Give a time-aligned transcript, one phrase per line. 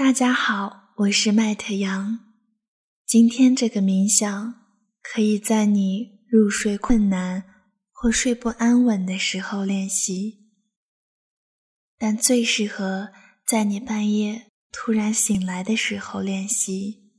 [0.00, 2.20] 大家好，我是麦特杨。
[3.04, 4.54] 今天这个冥想
[5.02, 7.44] 可以在你入睡困难
[7.92, 10.38] 或睡不安稳的时候练习，
[11.98, 13.10] 但最适合
[13.46, 17.12] 在你半夜突然醒来的时候练习，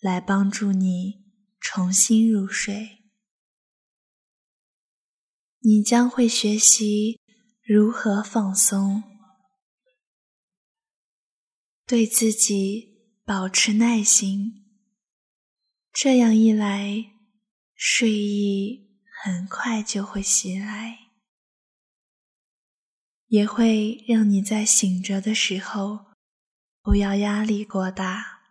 [0.00, 1.26] 来帮助你
[1.60, 2.88] 重新入睡。
[5.60, 7.20] 你将会学习
[7.62, 9.17] 如何放松。
[11.88, 14.62] 对自己保持耐心，
[15.90, 17.12] 这样一来，
[17.74, 20.98] 睡意很快就会袭来，
[23.28, 26.08] 也会让你在醒着的时候
[26.82, 28.42] 不要压力过大。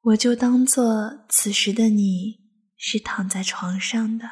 [0.00, 2.38] 我就当做此时的你
[2.78, 4.26] 是躺在床上的，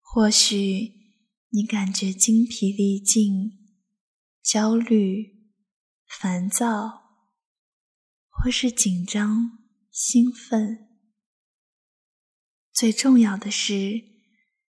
[0.00, 0.94] 或许
[1.50, 3.63] 你感觉精疲力尽。
[4.44, 5.50] 焦虑、
[6.06, 7.24] 烦躁，
[8.28, 9.58] 或是紧张、
[9.90, 10.86] 兴奋。
[12.70, 14.04] 最重要的是，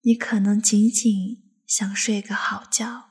[0.01, 3.09] 你可能仅仅想睡个好觉。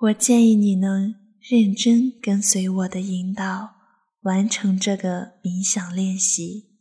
[0.00, 3.76] 我建议你能认真跟随我的引导，
[4.22, 6.76] 完成这个冥想练习。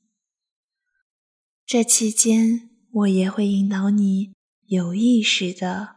[1.67, 4.33] 这期间，我也会引导你
[4.65, 5.94] 有意识的。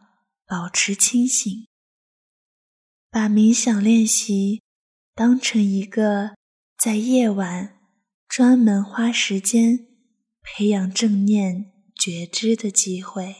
[0.49, 1.67] 保持清醒，
[3.11, 4.63] 把冥想练习
[5.13, 6.35] 当成一个
[6.75, 7.77] 在夜晚
[8.27, 9.85] 专门花时间
[10.41, 13.35] 培养正念觉知的机会，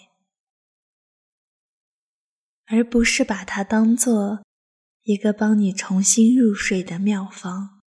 [2.67, 4.45] 而不是把它当做
[5.02, 7.81] 一个帮你重新入睡的妙方。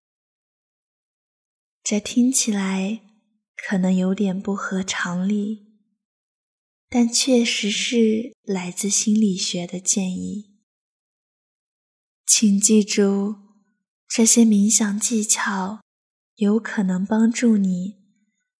[1.84, 3.02] 这听起来
[3.56, 5.71] 可能有点不合常理。
[6.94, 10.60] 但确实是来自心理学的建议。
[12.26, 13.38] 请记住，
[14.10, 15.82] 这些冥想技巧
[16.36, 17.96] 有可能帮助你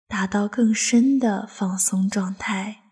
[0.08, 2.84] 达到更深的放松状态，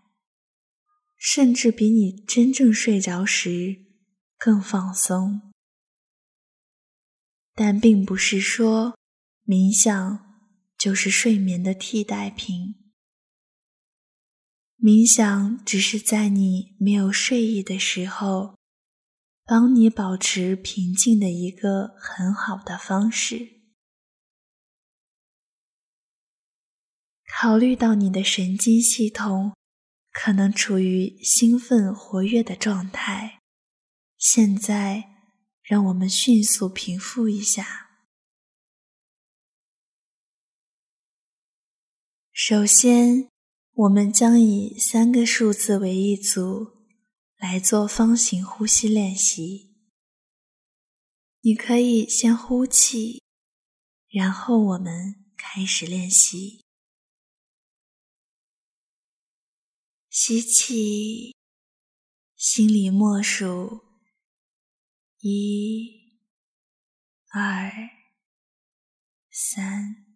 [1.17, 3.85] 甚至比你真正睡着时
[4.37, 5.53] 更放松。
[7.55, 8.97] 但并不是说
[9.45, 10.19] 冥想
[10.77, 12.88] 就是睡眠的替代品。
[14.81, 18.55] 冥想只是在你没有睡意的时候，
[19.43, 23.59] 帮你保持平静的一个很好的方式。
[27.27, 29.53] 考虑到你的神经系统
[30.13, 33.41] 可能处于兴奋活跃的状态，
[34.17, 35.09] 现在
[35.61, 37.89] 让我们迅速平复一下。
[42.31, 43.29] 首先。
[43.79, 46.85] 我们将以三个数字为一组
[47.37, 49.73] 来做方形呼吸练习。
[51.39, 53.23] 你可以先呼气，
[54.09, 56.65] 然后我们开始练习。
[60.09, 61.33] 吸气，
[62.35, 63.79] 心里默数
[65.19, 66.19] 一、
[67.29, 67.71] 二、
[69.31, 70.08] 三。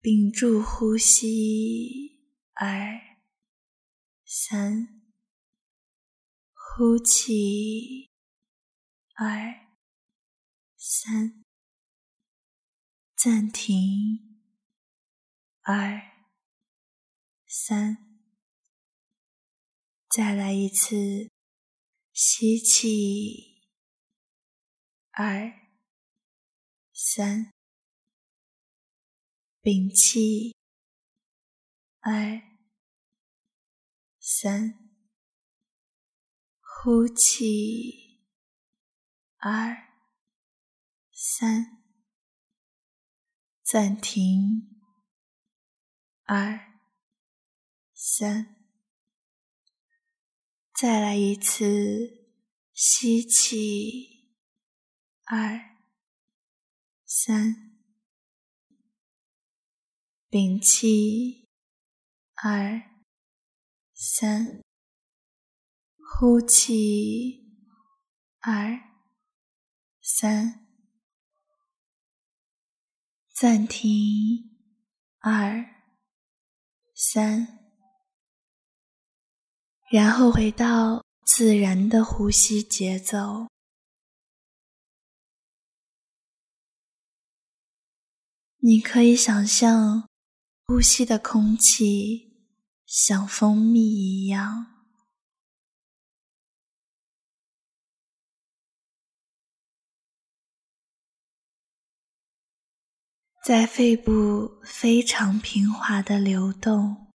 [0.00, 2.22] 屏住呼吸，
[2.54, 3.00] 二、
[4.24, 5.02] 三，
[6.54, 8.08] 呼气，
[9.16, 9.66] 二、
[10.76, 11.44] 三，
[13.16, 14.46] 暂停，
[15.62, 16.00] 二、
[17.44, 18.22] 三，
[20.08, 21.32] 再来一次，
[22.12, 23.64] 吸气，
[25.10, 25.52] 二、
[26.92, 27.57] 三。
[29.60, 30.54] 屏气，
[31.98, 32.40] 二、
[34.20, 34.94] 三，
[36.60, 38.22] 呼气，
[39.38, 39.76] 二、
[41.12, 41.82] 三，
[43.64, 44.80] 暂停，
[46.22, 46.78] 二、
[47.92, 48.56] 三，
[50.72, 52.28] 再来一次，
[52.72, 54.34] 吸气，
[55.24, 55.76] 二、
[57.04, 57.67] 三。
[60.30, 61.48] 屏气，
[62.34, 62.82] 二、
[63.94, 64.62] 三，
[65.96, 67.46] 呼气，
[68.40, 68.78] 二、
[70.02, 70.66] 三，
[73.32, 73.88] 暂停，
[75.20, 75.64] 二、
[76.94, 77.70] 三，
[79.90, 83.48] 然后回到自然的呼吸节奏。
[88.58, 90.07] 你可以想象。
[90.70, 92.44] 呼吸的空气
[92.84, 94.66] 像蜂蜜一样。
[103.42, 107.14] 在肺部非常平滑的流动。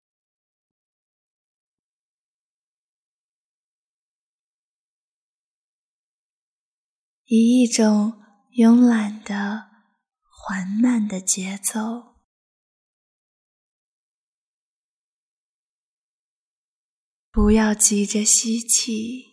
[7.25, 8.19] 以一种
[8.57, 9.69] 慵懒的
[10.23, 12.12] 缓慢的节奏
[17.33, 19.25] 不要急着吸气，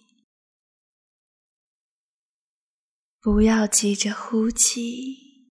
[3.20, 5.50] 不要急着呼气，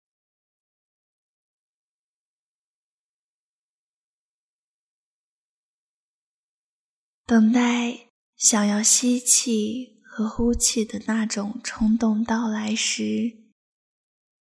[7.27, 13.53] 等待想要吸气和呼气的那种冲动到来时，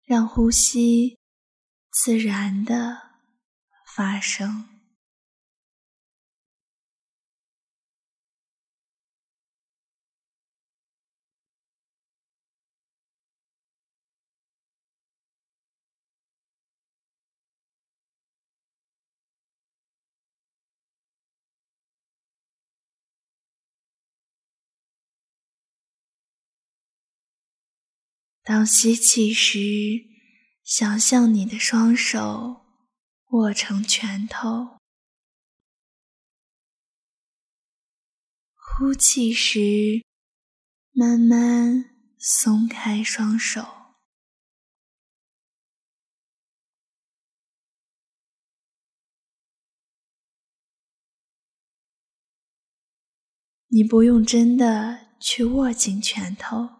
[0.06, 1.20] 让呼吸
[1.92, 3.20] 自然的
[3.94, 4.77] 发生。
[28.48, 29.60] 当吸气时，
[30.64, 32.66] 想象你的双手
[33.32, 34.80] 握成拳头；
[38.56, 40.06] 呼气时，
[40.94, 43.66] 慢慢松开双手。
[53.68, 56.77] 你不用真的去握紧拳头。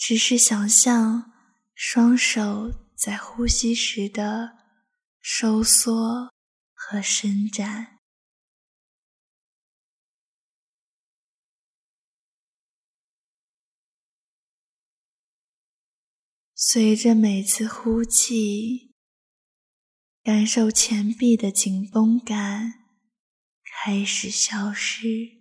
[0.00, 1.30] 只是想象
[1.74, 4.56] 双手在呼吸时的
[5.20, 6.32] 收缩
[6.72, 7.98] 和伸展，
[16.54, 18.94] 随着每次呼气，
[20.22, 22.84] 感受前臂的紧绷感
[23.62, 25.39] 开始消失。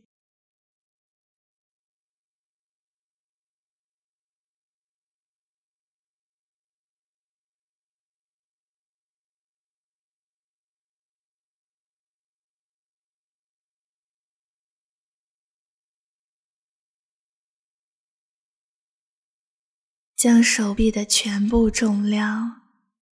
[20.20, 22.62] 将手臂的全部重量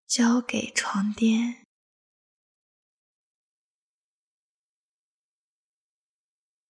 [0.07, 1.63] 交给床垫，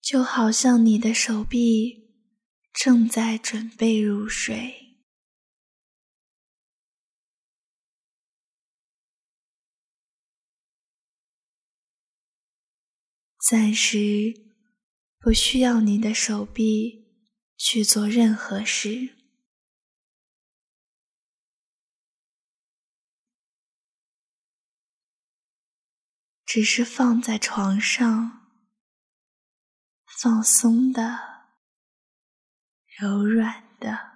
[0.01, 2.09] 就好像你的手臂
[2.73, 4.97] 正在准备入睡，
[13.39, 14.33] 暂时
[15.17, 17.05] 不需要你的手臂
[17.55, 19.14] 去做任何事。
[26.45, 28.47] 只是放在床上，
[30.05, 31.47] 放松的、
[32.99, 34.14] 柔软的，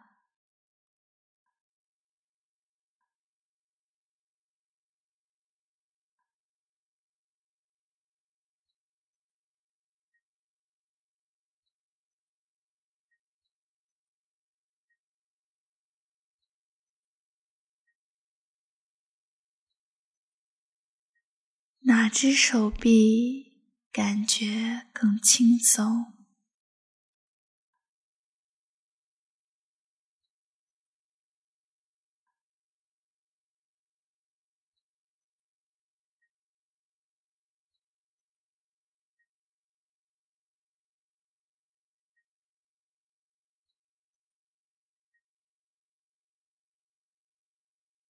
[21.90, 26.14] 哪只手臂感觉更轻松？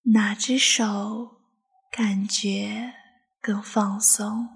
[0.02, 1.38] 哪只手
[1.90, 2.99] 感觉？
[3.42, 4.48] 更放松，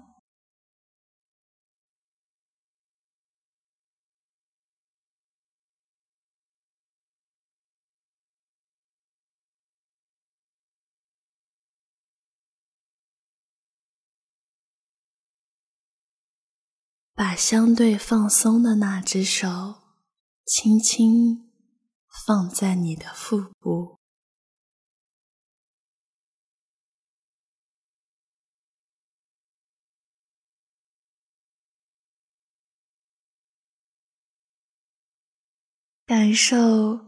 [17.14, 19.82] 把相对放松的那只手
[20.44, 21.50] 轻轻
[22.26, 24.03] 放在你的腹部。
[36.06, 37.00] 感受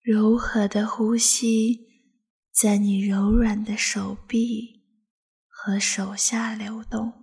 [0.00, 1.78] 柔和的呼吸
[2.50, 4.80] 在你柔软的手臂
[5.46, 7.21] 和手下流动。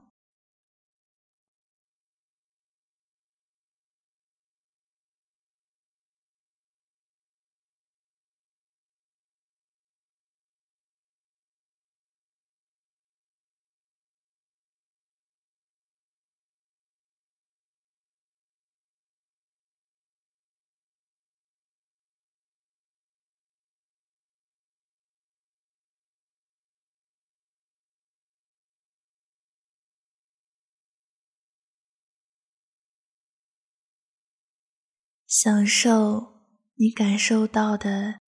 [35.29, 38.19] 享受你感受到的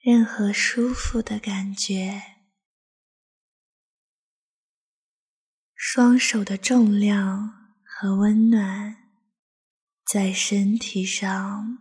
[0.00, 2.22] 任何舒服的感觉。
[5.74, 8.96] 双手的重量和温暖
[10.10, 11.78] 在身体上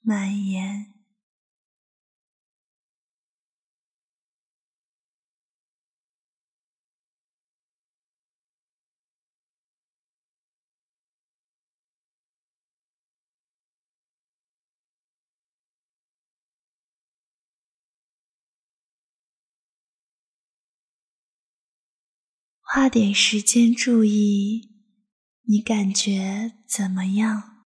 [0.00, 0.95] 蔓延。
[22.76, 24.68] 花点时间注意，
[25.44, 27.64] 你感觉怎么样？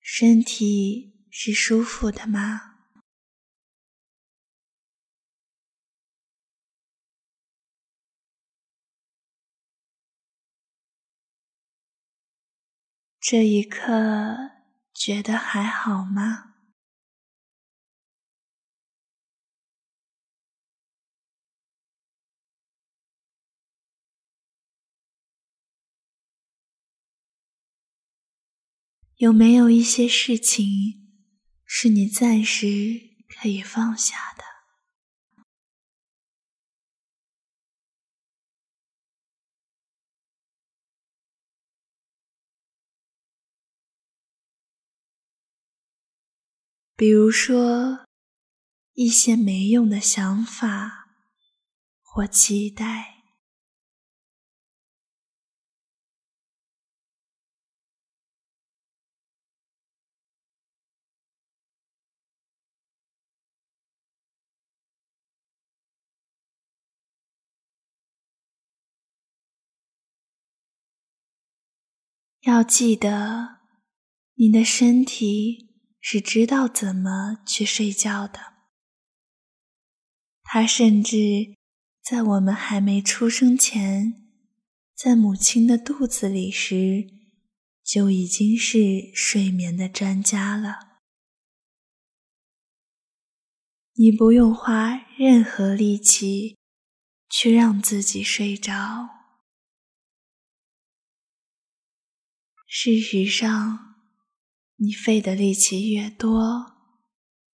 [0.00, 2.78] 身体是舒服的吗？
[13.20, 14.52] 这一刻
[14.94, 16.55] 觉得还好吗？
[29.16, 30.66] 有没有一些事情
[31.64, 34.44] 是你暂时可以放下的？
[46.94, 48.06] 比如说，
[48.92, 51.08] 一些没用的想法
[52.02, 53.15] 或期待。
[72.46, 73.56] 要记得，
[74.34, 78.38] 你的身体是知道怎么去睡觉的。
[80.44, 81.56] 它甚至
[82.00, 84.14] 在我们还没出生前，
[84.94, 87.08] 在母亲的肚子里时，
[87.82, 91.00] 就已经是睡眠的专家了。
[93.94, 96.56] 你不用花任何力气
[97.28, 99.15] 去让自己睡着。
[102.66, 103.94] 事实上，
[104.76, 106.72] 你费的力气越多，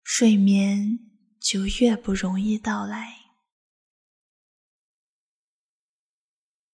[0.03, 0.99] 睡眠
[1.41, 3.17] 就越不容易到来。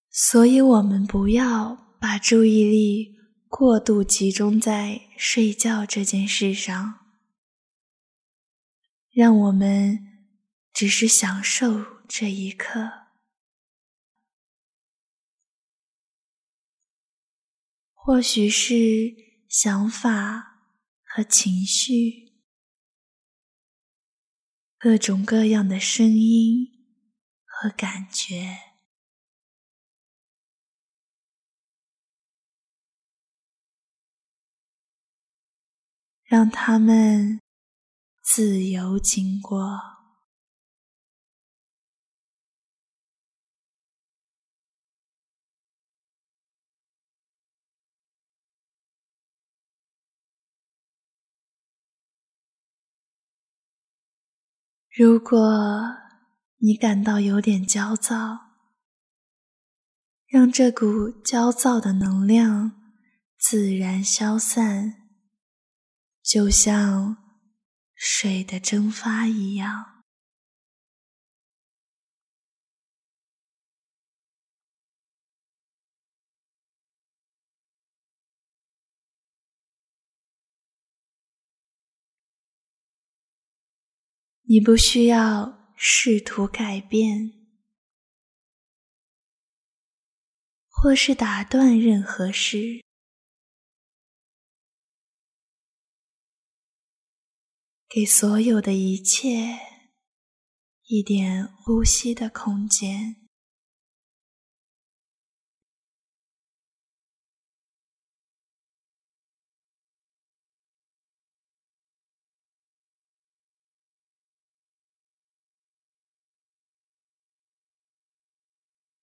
[0.10, 3.16] 所以，我们不要把注意力
[3.48, 7.06] 过度集中在睡觉这件事上，
[9.12, 10.28] 让我们
[10.74, 13.05] 只是享受这一刻。
[18.06, 19.16] 或许是
[19.50, 20.62] 想法
[21.02, 22.34] 和情绪，
[24.78, 26.68] 各种各样的声音
[27.44, 28.60] 和感觉，
[36.26, 37.42] 让他们
[38.22, 39.95] 自由经过。
[54.98, 55.38] 如果
[56.60, 58.40] 你感到有点焦躁，
[60.26, 62.72] 让这股焦躁的能量
[63.38, 64.94] 自然消散，
[66.24, 67.18] 就像
[67.94, 69.95] 水的蒸发一样。
[84.48, 87.34] 你不需要试图改变，
[90.70, 92.86] 或是打断任何事，
[97.90, 99.58] 给所有的一切
[100.84, 103.25] 一点呼吸的空间。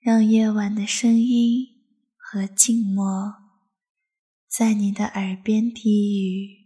[0.03, 1.65] 让夜晚的声音
[2.17, 3.37] 和静默
[4.49, 6.59] 在你的耳边低语。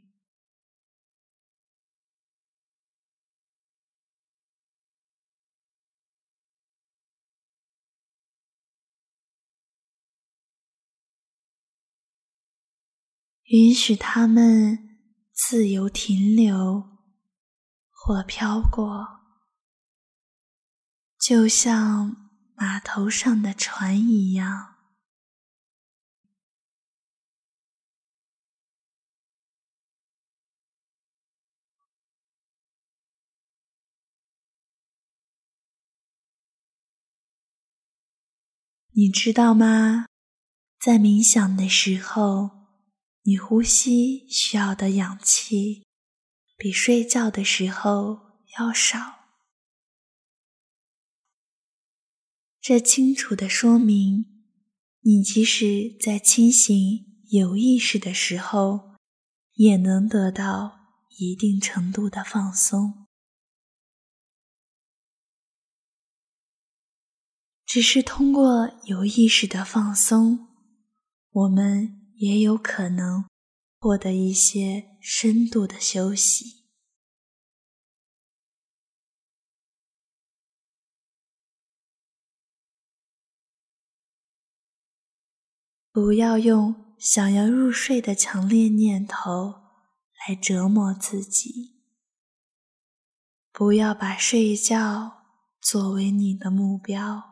[13.49, 14.99] 允许它们
[15.35, 16.83] 自由停留
[17.91, 19.07] 或飘过，
[21.19, 22.26] 就像
[22.57, 24.75] 码头上的船一样。
[38.93, 40.07] 你知道吗？
[40.81, 42.51] 在冥想的时候，
[43.25, 45.85] 你呼吸需要的氧气
[46.57, 49.16] 比睡觉的时候要少。
[52.69, 54.25] 这清楚的说明，
[55.03, 56.75] 你即使在清醒
[57.29, 58.97] 有意识的时候，
[59.53, 60.77] 也能得到
[61.17, 63.07] 一定程度的放松。
[67.65, 70.49] 只是通过有意识的放松，
[71.31, 73.27] 我们也有可能
[73.79, 76.56] 获得一些深度的休息。
[85.97, 89.55] 不要用想要入睡的强烈念头
[90.29, 91.81] 来折磨自己，
[93.51, 95.23] 不要把睡觉
[95.59, 97.23] 作为你的目标。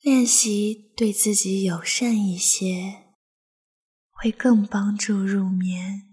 [0.00, 3.14] 练习对自己友善一些，
[4.10, 6.07] 会更帮助入眠。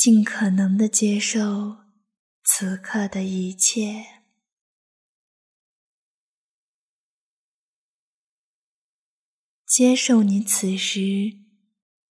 [0.00, 1.84] 尽可能的接受
[2.42, 4.22] 此刻的一切，
[9.66, 11.36] 接受你此时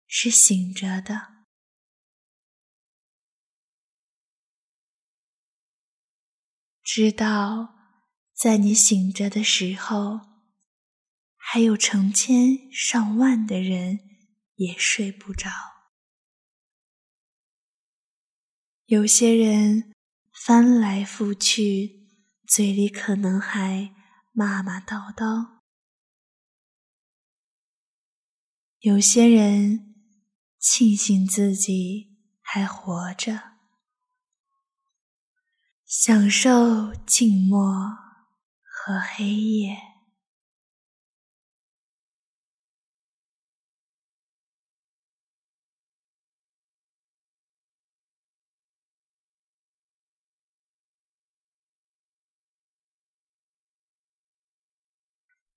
[0.06, 1.44] 是醒着的。
[6.82, 7.74] 知道，
[8.32, 10.20] 在你醒着的时候，
[11.36, 14.00] 还有成千上万的人
[14.54, 15.73] 也睡不着。
[18.86, 19.94] 有些人
[20.30, 22.06] 翻来覆去，
[22.46, 23.94] 嘴里可能还
[24.30, 25.60] 骂骂叨叨；
[28.80, 29.94] 有些人
[30.58, 33.54] 庆幸自己还活着。
[35.86, 37.88] 享受静默
[38.60, 39.78] 和黑夜，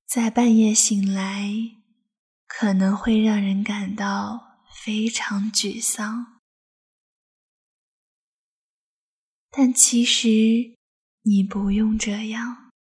[0.07, 1.51] 在半夜醒来，
[2.47, 6.39] 可能会让人感到非常沮丧。
[9.51, 10.77] 但其实
[11.23, 12.71] 你不用这样，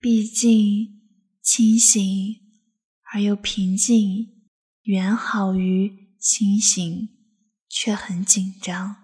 [0.00, 1.00] 毕竟
[1.40, 2.02] 清醒
[3.12, 4.50] 而又平静，
[4.82, 7.08] 远好于清醒
[7.68, 9.01] 却很紧张。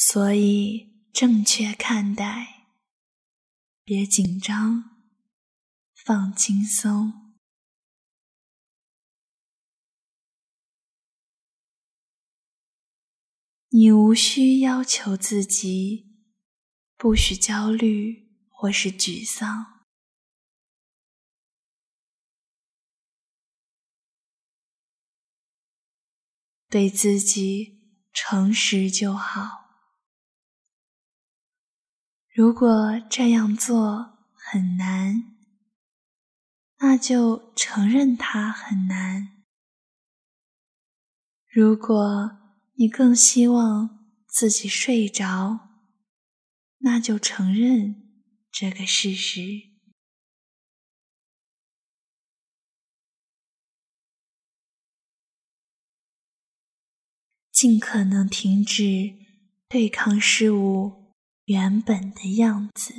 [0.00, 2.68] 所以，正确看待。
[3.82, 4.96] 别紧张，
[5.92, 7.34] 放轻松。
[13.70, 16.06] 你无需要求自己，
[16.96, 19.84] 不许焦虑或是沮丧。
[26.68, 29.67] 对自己诚实就好。
[32.38, 35.34] 如果这样做很难，
[36.78, 39.42] 那就承认它很难。
[41.48, 42.38] 如果
[42.74, 45.68] 你更希望自己睡着，
[46.76, 48.22] 那就承认
[48.52, 49.42] 这个事实。
[57.50, 59.16] 尽可能停止
[59.68, 60.97] 对抗事物。
[61.48, 62.92] 原本的样子，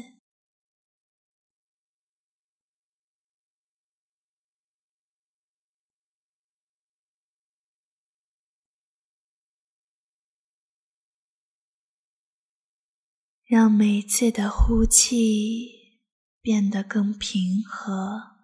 [13.45, 16.09] 让每次的呼气
[16.41, 18.37] 变得更平和、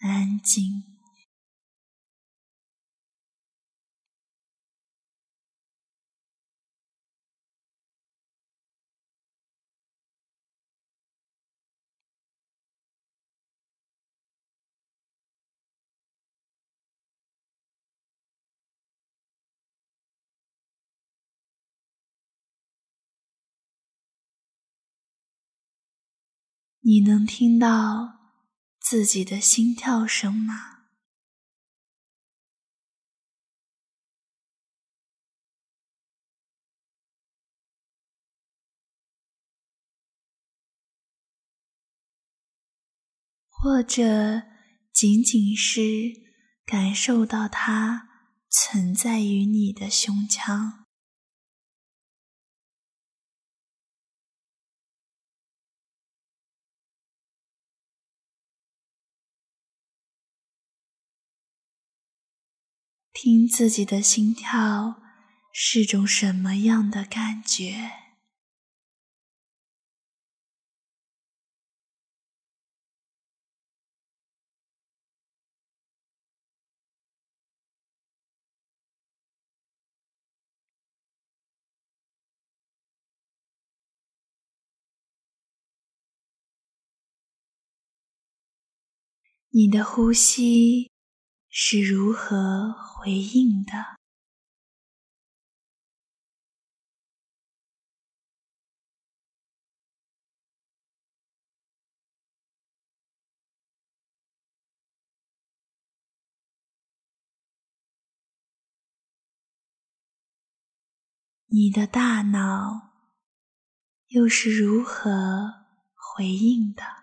[0.00, 0.89] 安静。
[26.90, 28.18] 你能听到
[28.80, 30.86] 自己的心跳声吗？
[43.48, 44.42] 或者
[44.92, 45.82] 仅仅是
[46.66, 48.08] 感受到它
[48.48, 50.79] 存在于你的胸腔？
[63.22, 64.98] 听自己的心跳
[65.52, 67.90] 是种什么样的感觉？
[89.50, 90.90] 你的呼吸。
[91.52, 93.98] 是如何回应的？
[111.52, 112.92] 你的大脑
[114.06, 116.99] 又是如何回应的？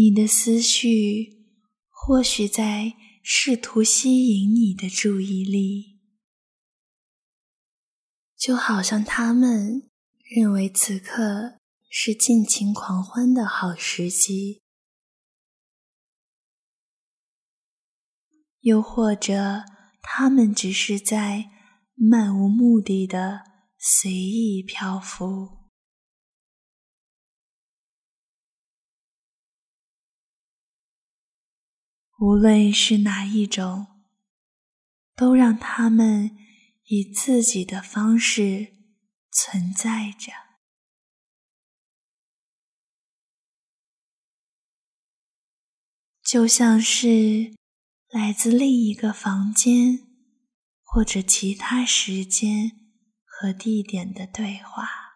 [0.00, 1.44] 你的思绪
[1.90, 6.00] 或许在试图吸引你的注意力，
[8.34, 9.90] 就好像他们
[10.24, 11.58] 认为此刻
[11.90, 14.62] 是尽情狂欢的好时机，
[18.60, 19.64] 又或者
[20.00, 21.50] 他们只是在
[21.94, 23.42] 漫无目的的
[23.76, 25.59] 随意漂浮。
[32.20, 33.86] 无论是哪一种，
[35.16, 36.36] 都让他们
[36.84, 38.74] 以自己的方式
[39.32, 40.30] 存在着，
[46.22, 47.54] 就像是
[48.10, 50.06] 来自另一个房间
[50.82, 52.70] 或者其他时间
[53.24, 55.09] 和地点的对话。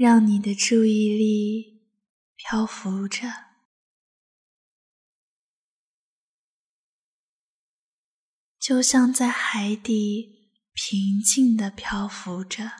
[0.00, 1.82] 让你的注意力
[2.34, 3.28] 漂浮着，
[8.58, 12.70] 就像在海底平静的漂浮着，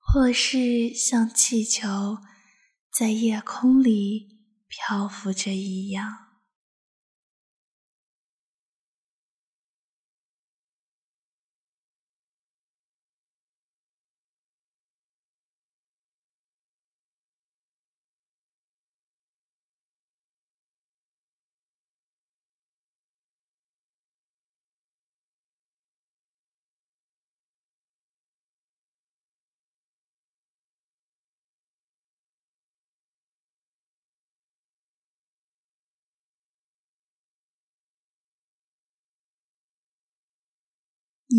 [0.00, 2.18] 或是像气球
[2.92, 6.29] 在夜空里漂浮着一样。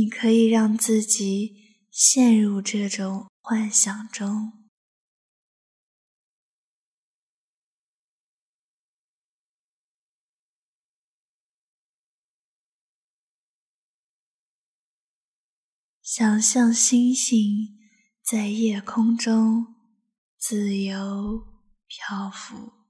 [0.01, 4.67] 你可以让自己陷入这种幻想中，
[16.01, 17.77] 想象星星
[18.23, 19.67] 在夜空中
[20.35, 21.45] 自由
[21.85, 22.80] 漂浮。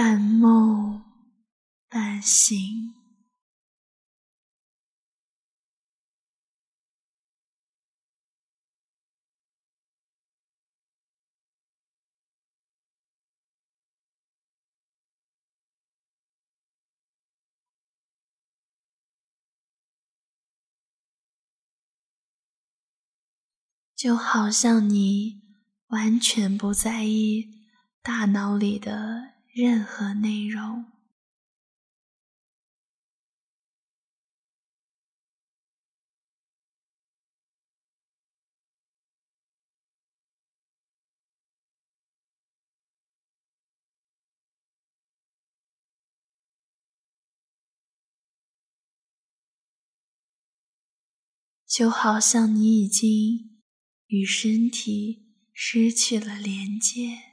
[0.00, 1.02] 半梦
[1.88, 2.94] 半醒。
[23.96, 25.42] 就好像你
[25.88, 27.48] 完全不在意
[28.00, 30.84] 大脑里的任何内容，
[51.66, 53.48] 就好像你已经。
[54.08, 57.27] 与身体失去了连接，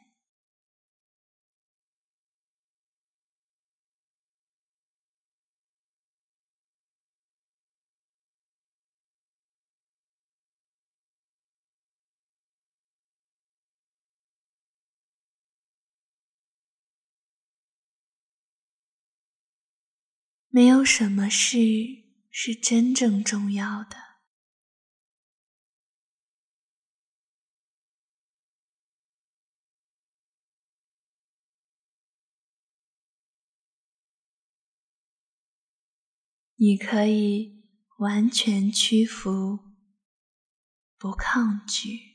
[20.56, 21.58] 没有什么事
[22.32, 23.98] 是真正重要的。
[36.56, 37.66] 你可以
[37.98, 39.60] 完全屈服，
[40.98, 42.15] 不抗拒，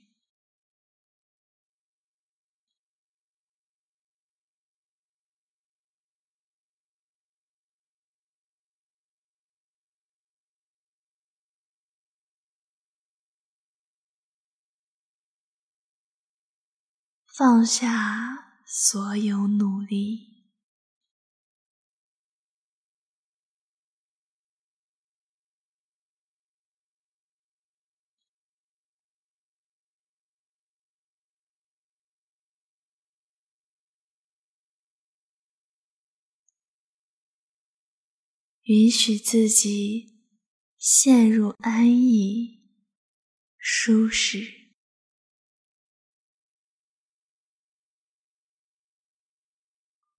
[17.40, 20.44] 放下所有努力。
[38.64, 40.26] 允许自己
[40.76, 42.60] 陷入安逸、
[43.56, 44.59] 舒适，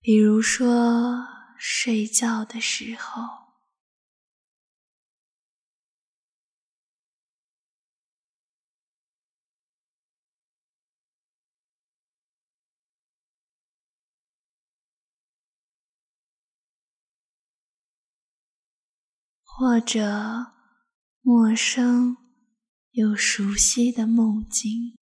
[0.04, 1.28] 比如说
[1.60, 3.22] 睡觉的时候，
[19.46, 20.54] 或者
[21.22, 22.18] 陌生
[22.94, 25.01] 又熟悉的梦境。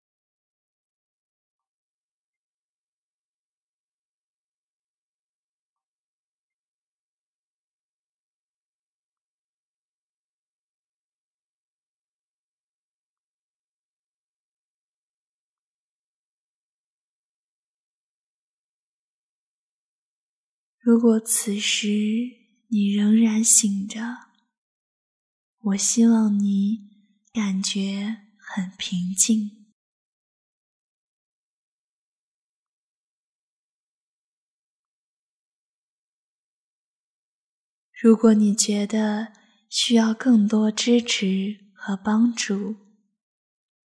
[20.88, 21.86] 如果此时
[22.68, 24.00] 你仍然醒着，
[25.58, 26.78] 我希望你
[27.30, 29.66] 感觉很平静。
[37.92, 39.34] 如果你觉得
[39.68, 42.76] 需要更多支持和帮助，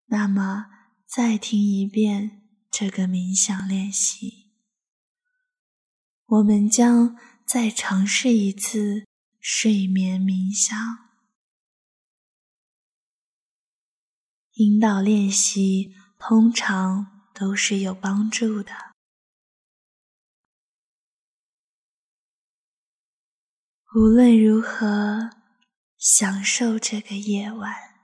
[0.05, 0.67] 那么
[1.05, 4.44] 再听一遍这个冥想练习。
[6.27, 9.05] 我们将再尝试一次
[9.39, 10.75] 睡眠冥想。
[14.53, 18.71] 引导练习通常都是有帮助的。
[23.95, 25.29] 无论如何，
[25.97, 27.94] 享受这个夜晚。